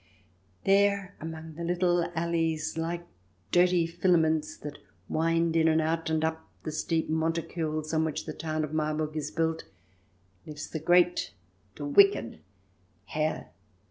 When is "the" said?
1.53-1.63, 6.63-6.71, 8.25-8.33, 10.67-10.79, 11.75-11.85